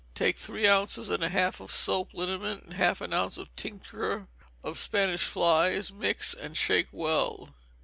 Take 0.15 0.39
three 0.39 0.67
ounces 0.67 1.11
and 1.11 1.23
a 1.23 1.29
half 1.29 1.59
of 1.59 1.69
soap 1.69 2.15
liniment, 2.15 2.63
and 2.63 2.73
half 2.73 3.01
an 3.01 3.13
ounce 3.13 3.37
of 3.37 3.55
tincture 3.55 4.25
of 4.63 4.79
Spanish 4.79 5.25
flies, 5.25 5.93
mix 5.93 6.33
and 6.33 6.57
shake 6.57 6.87
well. 6.91 7.53